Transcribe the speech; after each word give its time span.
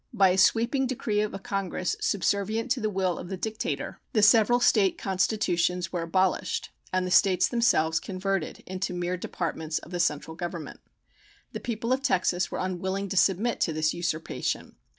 By 0.13 0.29
a 0.29 0.37
sweeping 0.39 0.87
decree 0.87 1.21
of 1.21 1.35
a 1.35 1.37
Congress 1.37 1.95
subservient 2.01 2.71
to 2.71 2.79
the 2.79 2.89
will 2.89 3.19
of 3.19 3.29
the 3.29 3.37
Dictator 3.37 4.01
the 4.13 4.23
several 4.23 4.59
State 4.59 4.97
constitutions 4.97 5.93
were 5.93 6.01
abolished 6.01 6.71
and 6.91 7.05
the 7.05 7.11
States 7.11 7.47
themselves 7.47 7.99
converted 7.99 8.63
into 8.65 8.95
mere 8.95 9.15
departments 9.15 9.77
of 9.77 9.91
the 9.91 9.99
central 9.99 10.35
Government. 10.35 10.79
The 11.51 11.59
people 11.59 11.93
of 11.93 12.01
Texas 12.01 12.49
were 12.49 12.57
unwilling 12.57 13.09
to 13.09 13.15
submit 13.15 13.59
to 13.61 13.73
this 13.73 13.93
usurpation. 13.93 14.75